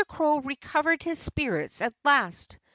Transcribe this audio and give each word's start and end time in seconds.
Crow 0.07 0.39
recovered 0.39 1.03
his 1.03 1.19
spirits 1.19 1.79
at 1.79 1.93
last. 2.03 2.57